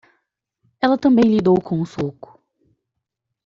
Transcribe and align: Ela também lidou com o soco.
Ela 0.81 0.97
também 0.97 1.25
lidou 1.25 1.61
com 1.61 1.79
o 1.79 1.85
soco. 1.85 2.41